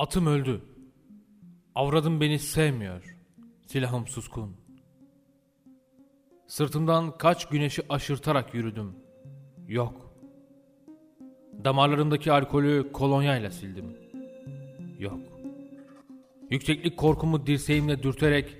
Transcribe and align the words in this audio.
Atım 0.00 0.26
öldü. 0.26 0.62
Avradım 1.74 2.20
beni 2.20 2.38
sevmiyor. 2.38 3.16
Silahım 3.66 4.06
suskun. 4.06 4.56
Sırtımdan 6.46 7.18
kaç 7.18 7.48
güneşi 7.48 7.82
aşırtarak 7.88 8.54
yürüdüm. 8.54 8.96
Yok. 9.68 10.14
Damarlarımdaki 11.64 12.32
alkolü 12.32 12.92
kolonyayla 12.92 13.50
sildim. 13.50 13.96
Yok. 14.98 15.20
Yükseklik 16.50 16.96
korkumu 16.96 17.46
dirseğimle 17.46 18.02
dürterek 18.02 18.56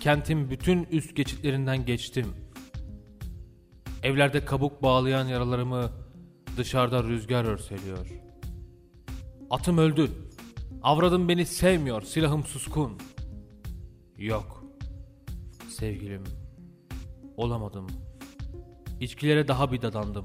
kentin 0.00 0.50
bütün 0.50 0.84
üst 0.84 1.16
geçitlerinden 1.16 1.86
geçtim. 1.86 2.26
Evlerde 4.02 4.44
kabuk 4.44 4.82
bağlayan 4.82 5.26
yaralarımı 5.26 5.90
dışarıda 6.56 7.04
rüzgar 7.04 7.44
örseliyor. 7.44 8.06
Atım 9.50 9.78
öldü. 9.78 10.10
Avradım 10.82 11.28
beni 11.28 11.46
sevmiyor, 11.46 12.02
silahım 12.02 12.44
suskun. 12.44 12.98
Yok. 14.18 14.64
Sevgilim. 15.68 16.24
Olamadım. 17.36 17.86
İçkilere 19.00 19.48
daha 19.48 19.72
bir 19.72 19.82
dadandım. 19.82 20.24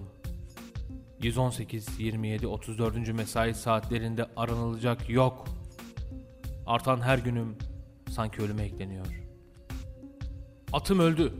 118, 1.21 1.99
27, 1.99 2.47
34. 2.47 3.13
mesai 3.13 3.53
saatlerinde 3.53 4.25
aranılacak 4.35 5.09
yok. 5.09 5.47
Artan 6.65 7.01
her 7.01 7.17
günüm 7.17 7.57
sanki 8.09 8.41
ölüme 8.41 8.63
ekleniyor. 8.63 9.23
Atım 10.73 10.99
öldü. 10.99 11.33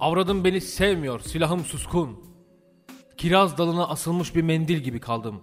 Avradım 0.00 0.44
beni 0.44 0.60
sevmiyor, 0.60 1.20
silahım 1.20 1.64
suskun. 1.64 2.24
Kiraz 3.16 3.58
dalına 3.58 3.88
asılmış 3.88 4.34
bir 4.34 4.42
mendil 4.42 4.78
gibi 4.78 5.00
kaldım. 5.00 5.42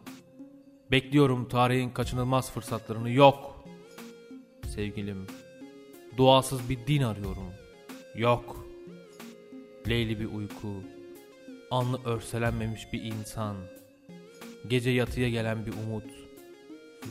Bekliyorum 0.92 1.48
tarihin 1.48 1.90
kaçınılmaz 1.90 2.52
fırsatlarını 2.52 3.10
yok. 3.12 3.66
Sevgilim, 4.76 5.28
duasız 6.18 6.70
bir 6.70 6.88
din 6.88 7.02
arıyorum. 7.02 7.54
Yok. 8.16 8.66
Leyli 9.90 10.20
bir 10.20 10.26
uyku, 10.26 10.74
anlı 11.72 12.00
örselenmemiş 12.06 12.94
bir 12.94 13.04
insan, 13.04 13.56
gece 14.68 14.90
yatıya 14.90 15.30
gelen 15.30 15.66
bir 15.66 15.74
umut, 15.74 16.04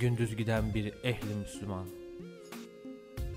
gündüz 0.01 0.37
giden 0.37 0.75
bir 0.75 0.93
ehli 1.05 1.35
Müslüman. 1.35 1.87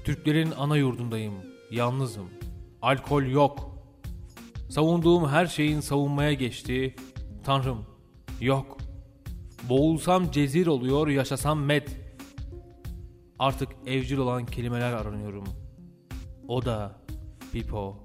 Türklerin 0.03 0.51
ana 0.57 0.77
yurdundayım, 0.77 1.33
yalnızım, 1.71 2.29
alkol 2.81 3.23
yok. 3.23 3.71
Savunduğum 4.69 5.29
her 5.29 5.45
şeyin 5.45 5.79
savunmaya 5.79 6.33
geçtiği, 6.33 6.95
Tanrım, 7.43 7.85
yok. 8.41 8.82
Boğulsam 9.69 10.31
cezir 10.31 10.67
oluyor, 10.67 11.07
yaşasam 11.07 11.59
med. 11.63 11.87
Artık 13.39 13.69
evcil 13.85 14.17
olan 14.17 14.45
kelimeler 14.45 14.93
aranıyorum. 14.93 15.43
O 16.47 16.65
da, 16.65 17.01
pipo, 17.51 18.03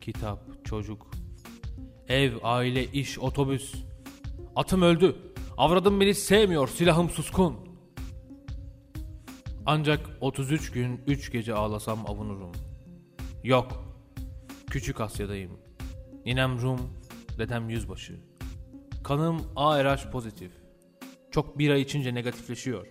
kitap, 0.00 0.64
çocuk. 0.64 1.10
Ev, 2.08 2.32
aile, 2.42 2.84
iş, 2.84 3.18
otobüs. 3.18 3.74
Atım 4.56 4.82
öldü. 4.82 5.16
Avradım 5.56 6.00
beni 6.00 6.14
sevmiyor, 6.14 6.68
silahım 6.68 7.10
suskun. 7.10 7.56
Ancak 9.66 10.00
33 10.20 10.70
gün 10.70 11.00
3 11.06 11.32
gece 11.32 11.54
ağlasam 11.54 12.10
avunurum. 12.10 12.52
Yok. 13.44 13.84
Küçük 14.70 15.00
Asya'dayım. 15.00 15.52
Ninem 16.26 16.62
Rum, 16.62 16.80
dedem 17.38 17.68
yüzbaşı. 17.70 18.20
Kanım 19.04 19.42
ARH 19.56 20.10
pozitif. 20.10 20.65
Çok 21.36 21.58
bira 21.58 21.76
içince 21.76 22.14
negatifleşiyor. 22.14 22.86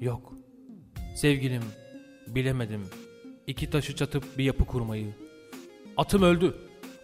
Yok. 0.00 0.32
Sevgilim, 1.16 1.62
bilemedim. 2.26 2.86
İki 3.46 3.70
taşı 3.70 3.96
çatıp 3.96 4.38
bir 4.38 4.44
yapı 4.44 4.64
kurmayı. 4.64 5.14
Atım 5.96 6.22
öldü. 6.22 6.54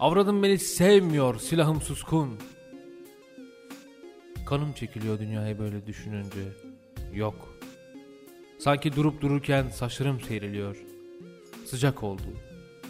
Avradım 0.00 0.42
beni 0.42 0.58
sevmiyor, 0.58 1.40
silahım 1.40 1.80
suskun. 1.80 2.38
Kanım 4.46 4.72
çekiliyor 4.72 5.18
dünyayı 5.18 5.58
böyle 5.58 5.86
düşününce. 5.86 6.40
Yok. 7.14 7.58
Sanki 8.58 8.96
durup 8.96 9.20
dururken 9.20 9.68
saçlarım 9.68 10.20
seyreliyor. 10.20 10.76
Sıcak 11.64 12.02
oldu. 12.02 12.22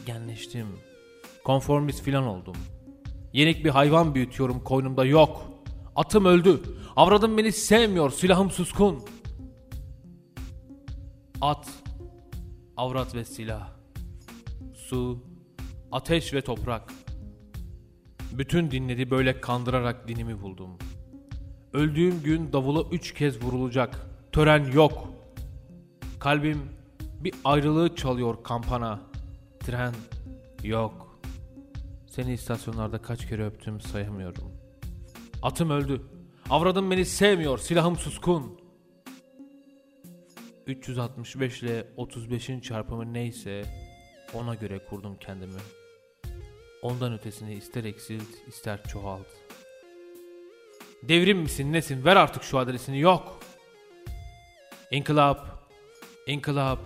Genleştim. 0.06 0.66
Konformist 1.44 2.02
filan 2.02 2.24
oldum. 2.24 2.56
Yenik 3.32 3.64
bir 3.64 3.70
hayvan 3.70 4.14
büyütüyorum 4.14 4.64
koynumda 4.64 5.04
yok. 5.04 5.50
Atım 5.96 6.24
öldü. 6.24 6.60
Avradım 7.00 7.38
beni 7.38 7.52
sevmiyor, 7.52 8.10
silahım 8.10 8.50
suskun. 8.50 9.04
At, 11.40 11.68
avrat 12.76 13.14
ve 13.14 13.24
silah. 13.24 13.68
Su, 14.74 15.24
ateş 15.92 16.34
ve 16.34 16.42
toprak. 16.42 16.92
Bütün 18.32 18.70
dinleri 18.70 19.10
böyle 19.10 19.40
kandırarak 19.40 20.08
dinimi 20.08 20.42
buldum. 20.42 20.70
Öldüğüm 21.72 22.22
gün 22.22 22.52
davula 22.52 22.82
üç 22.92 23.14
kez 23.14 23.42
vurulacak. 23.42 24.06
Tören 24.32 24.72
yok. 24.72 25.08
Kalbim 26.18 26.62
bir 27.20 27.34
ayrılığı 27.44 27.96
çalıyor 27.96 28.42
kampana. 28.42 29.00
Tren 29.60 29.94
yok. 30.64 31.20
Seni 32.06 32.32
istasyonlarda 32.32 33.02
kaç 33.02 33.28
kere 33.28 33.46
öptüm 33.46 33.80
sayamıyorum. 33.80 34.52
Atım 35.42 35.70
öldü. 35.70 36.19
Avradım 36.50 36.90
beni 36.90 37.04
sevmiyor, 37.04 37.58
silahım 37.58 37.96
suskun. 37.96 38.60
365 40.66 41.62
ile 41.62 41.86
35'in 41.96 42.60
çarpımı 42.60 43.12
neyse 43.12 43.64
ona 44.34 44.54
göre 44.54 44.78
kurdum 44.78 45.16
kendimi. 45.20 45.60
Ondan 46.82 47.12
ötesini 47.12 47.54
ister 47.54 47.84
eksilt 47.84 48.48
ister 48.48 48.82
çoğalt. 48.82 49.26
Devrim 51.02 51.38
misin 51.38 51.72
nesin 51.72 52.04
ver 52.04 52.16
artık 52.16 52.42
şu 52.42 52.58
adresini 52.58 53.00
yok. 53.00 53.40
İnkılap, 54.90 55.68
inkılap, 56.26 56.78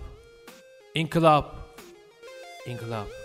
inkılap, 0.95 1.55
inkılap. 2.67 3.24